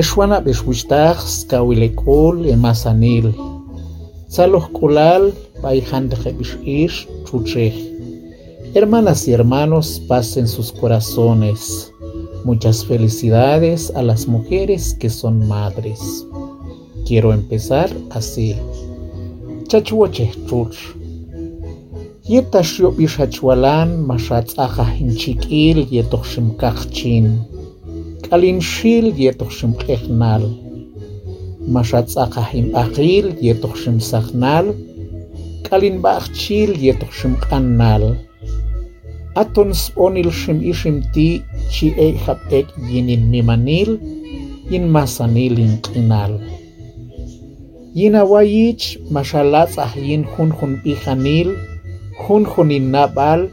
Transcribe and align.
Eshwana 0.00 0.42
beshwishtaj 0.44 1.16
skawilekul 1.16 2.44
emasanil. 2.54 3.32
Salos 4.28 4.66
kulal 4.76 5.32
ish 6.64 7.08
chuchej. 7.24 7.74
Hermanas 8.74 9.26
y 9.26 9.32
hermanos, 9.32 10.02
pasen 10.06 10.46
sus 10.48 10.70
corazones. 10.70 11.90
Muchas 12.44 12.84
felicidades 12.84 13.90
a 13.96 14.02
las 14.02 14.28
mujeres 14.28 14.94
que 15.00 15.08
son 15.08 15.48
madres. 15.48 16.26
Quiero 17.06 17.32
empezar 17.32 17.88
así. 18.10 18.54
Chachuoche 19.66 20.30
chuch. 20.46 20.76
Yeta 22.24 22.62
shio 22.62 22.90
bishachualan 22.90 24.04
mashat 24.06 24.58
aja 24.58 24.84
hinchikil 24.84 25.88
yetochim 25.90 26.54
Kalin 28.26 28.58
shil 28.58 29.14
yetochim 29.14 29.78
kechnal. 29.78 30.42
Mashat 31.62 32.10
aja 32.18 32.42
him 32.42 32.74
akil 32.74 33.38
yetochim 33.38 34.02
saknal. 34.02 34.74
Kalin 35.62 36.02
bachil 36.02 36.74
yetochim 36.74 37.38
kannal. 37.46 38.18
Aton 39.36 39.70
sponil 39.70 40.34
shim 40.34 40.58
ishim 40.58 41.06
ti 41.14 41.42
yinin 42.90 43.30
mimanil 43.30 43.90
yin 44.70 44.90
masanil 44.90 45.54
in 45.64 45.78
kinal. 45.86 46.42
Yinawayich 47.94 48.98
mashalatz 49.14 49.78
yin 49.94 50.24
hun 50.24 50.50
hun 50.50 50.82
ihanil 50.84 51.54
hun 52.26 52.44
hun 52.44 52.70
in 52.74 52.90
nabal 52.90 53.46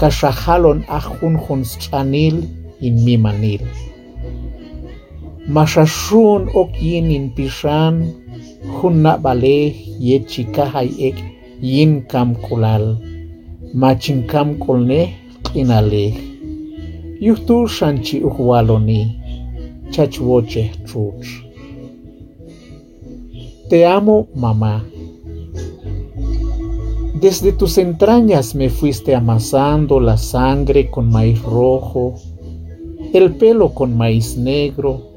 kashahalon 0.00 0.82
ah 0.88 1.06
hun 1.20 1.38
hun 1.38 1.62
stranil 1.62 2.42
in 2.80 2.98
mimanil. 3.06 3.62
Mashashun 5.48 6.54
ok 6.54 6.70
yin 6.78 7.10
in 7.10 7.30
pishan 7.34 8.14
hun 8.78 9.02
nabale 9.02 9.74
ye 9.98 10.22
chikahay 10.22 10.90
ek 11.08 11.18
yin 11.60 12.06
kam 12.06 12.36
kulal. 12.46 12.98
Machin 13.74 14.26
kam 14.28 14.54
kulne 14.62 15.14
kinale. 15.42 16.14
Yuhtu 17.18 17.66
shanchi 17.66 18.22
uhwaloni. 18.22 19.18
Chachwoche 19.90 20.70
chuch. 20.86 21.42
Te 23.68 23.84
amo, 23.84 24.28
mamá. 24.34 24.84
Desde 27.20 27.52
tus 27.52 27.78
entrañas 27.78 28.54
me 28.54 28.68
fuiste 28.68 29.14
amasando 29.14 30.00
la 30.00 30.16
sangre 30.16 30.90
con 30.90 31.08
maíz 31.10 31.40
rojo, 31.42 32.14
el 33.12 33.34
pelo 33.36 33.68
con 33.74 33.96
maíz 33.96 34.36
negro, 34.36 35.11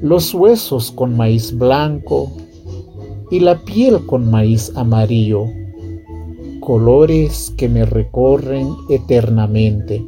los 0.00 0.34
huesos 0.34 0.92
con 0.92 1.16
maíz 1.16 1.56
blanco 1.56 2.30
y 3.30 3.40
la 3.40 3.58
piel 3.64 4.04
con 4.06 4.30
maíz 4.30 4.72
amarillo, 4.76 5.46
colores 6.60 7.52
que 7.56 7.68
me 7.68 7.84
recorren 7.84 8.68
eternamente. 8.90 10.04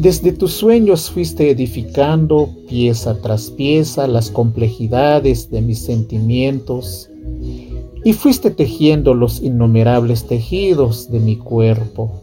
Desde 0.00 0.32
tus 0.32 0.52
sueños 0.52 1.10
fuiste 1.10 1.50
edificando 1.50 2.48
pieza 2.68 3.20
tras 3.20 3.50
pieza 3.50 4.06
las 4.08 4.30
complejidades 4.30 5.50
de 5.50 5.60
mis 5.62 5.78
sentimientos 5.78 7.08
y 8.04 8.12
fuiste 8.12 8.50
tejiendo 8.50 9.14
los 9.14 9.40
innumerables 9.40 10.26
tejidos 10.26 11.10
de 11.10 11.20
mi 11.20 11.36
cuerpo. 11.36 12.21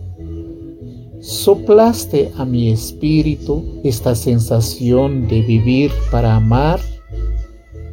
Soplaste 1.22 2.32
a 2.38 2.46
mi 2.46 2.72
espíritu 2.72 3.82
esta 3.84 4.16
sensación 4.16 5.28
de 5.28 5.42
vivir 5.42 5.92
para 6.12 6.36
amar 6.36 6.80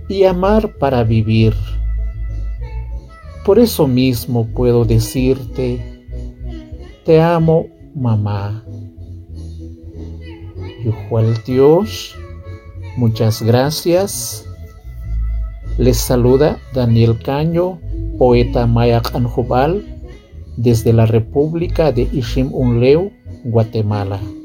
y 0.09 0.25
amar 0.25 0.77
para 0.79 1.03
vivir. 1.03 1.53
Por 3.45 3.59
eso 3.59 3.89
mismo 3.89 4.47
puedo 4.55 4.85
decirte, 4.85 5.81
te 7.05 7.21
amo 7.21 7.67
mamá. 7.95 8.65
Yuhual 10.85 11.35
Dios, 11.45 12.15
muchas 12.97 13.43
gracias. 13.43 14.47
Les 15.79 15.97
saluda 15.97 16.59
Daniel 16.73 17.19
Caño, 17.23 17.81
poeta 18.19 18.67
maya 18.67 19.03
Anjubal, 19.13 19.85
desde 20.57 20.93
la 20.93 21.07
República 21.07 21.93
de 21.93 22.09
Ishim 22.13 22.49
Unleu, 22.53 23.13
Guatemala. 23.45 24.36